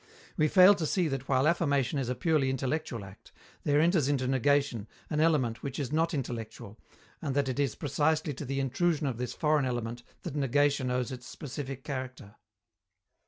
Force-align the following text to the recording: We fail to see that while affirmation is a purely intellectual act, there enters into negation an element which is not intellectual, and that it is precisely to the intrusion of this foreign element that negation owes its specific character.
We 0.35 0.47
fail 0.47 0.73
to 0.73 0.87
see 0.87 1.07
that 1.09 1.29
while 1.29 1.47
affirmation 1.47 1.99
is 1.99 2.09
a 2.09 2.15
purely 2.15 2.49
intellectual 2.49 3.05
act, 3.05 3.31
there 3.65 3.79
enters 3.79 4.07
into 4.09 4.27
negation 4.27 4.87
an 5.11 5.19
element 5.19 5.61
which 5.61 5.77
is 5.77 5.91
not 5.91 6.11
intellectual, 6.15 6.79
and 7.21 7.35
that 7.35 7.47
it 7.47 7.59
is 7.59 7.75
precisely 7.75 8.33
to 8.33 8.43
the 8.45 8.59
intrusion 8.59 9.05
of 9.05 9.19
this 9.19 9.33
foreign 9.33 9.63
element 9.65 10.01
that 10.23 10.33
negation 10.35 10.89
owes 10.89 11.11
its 11.11 11.27
specific 11.27 11.83
character. 11.83 12.33